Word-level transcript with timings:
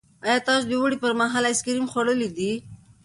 ایا 0.27 0.37
تاسو 0.47 0.65
د 0.67 0.71
اوړي 0.79 0.97
پر 1.03 1.11
مهال 1.19 1.43
آیس 1.49 1.59
کریم 1.65 1.85
خوړلي 1.91 2.29
دي؟ 2.37 2.51